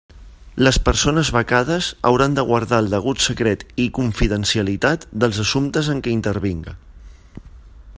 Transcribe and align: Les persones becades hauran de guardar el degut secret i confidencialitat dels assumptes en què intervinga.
Les 0.67 0.77
persones 0.85 1.29
becades 1.35 1.89
hauran 2.11 2.37
de 2.39 2.45
guardar 2.47 2.79
el 2.85 2.89
degut 2.95 3.23
secret 3.27 3.67
i 3.85 3.87
confidencialitat 4.01 5.07
dels 5.25 5.45
assumptes 5.47 5.95
en 5.97 6.05
què 6.09 6.19
intervinga. 6.19 6.79